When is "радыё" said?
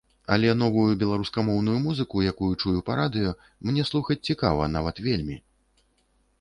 3.01-3.37